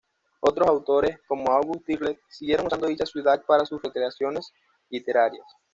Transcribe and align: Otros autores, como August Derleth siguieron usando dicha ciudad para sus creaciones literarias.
Otros 0.39 0.67
autores, 0.67 1.17
como 1.27 1.51
August 1.51 1.85
Derleth 1.85 2.21
siguieron 2.27 2.65
usando 2.65 2.87
dicha 2.87 3.05
ciudad 3.05 3.43
para 3.45 3.67
sus 3.67 3.79
creaciones 3.81 4.51
literarias. 4.89 5.45